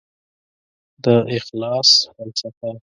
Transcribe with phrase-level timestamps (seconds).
[1.03, 1.05] د
[1.37, 2.69] اخلاص فلسفه